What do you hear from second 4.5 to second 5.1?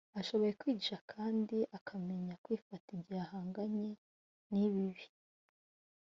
n ibibi